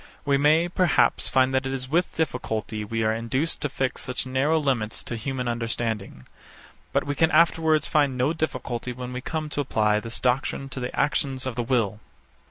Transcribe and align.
We 0.25 0.35
may, 0.37 0.67
perhaps, 0.67 1.29
find 1.29 1.53
that 1.53 1.67
it 1.67 1.71
is 1.71 1.87
with 1.87 2.15
difficulty 2.15 2.83
we 2.83 3.03
are 3.03 3.13
induced 3.13 3.61
to 3.61 3.69
fix 3.69 4.01
such 4.01 4.25
narrow 4.25 4.57
limits 4.57 5.03
to 5.03 5.15
human 5.15 5.47
understanding: 5.47 6.25
But 6.91 7.03
we 7.03 7.13
can 7.13 7.29
afterwards 7.29 7.87
find 7.87 8.17
no 8.17 8.33
difficulty 8.33 8.93
when 8.93 9.13
we 9.13 9.21
come 9.21 9.47
to 9.49 9.61
apply 9.61 9.99
this 9.99 10.19
doctrine 10.19 10.69
to 10.69 10.79
the 10.79 10.99
actions 10.99 11.45
of 11.45 11.55
the 11.55 11.61
will. 11.61 11.99